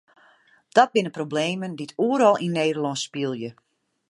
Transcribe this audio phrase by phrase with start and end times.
[0.77, 3.49] Dat binne problemen dy't oeral yn Nederlân spylje.